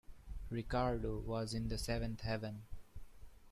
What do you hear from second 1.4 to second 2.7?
in the seventh Heaven.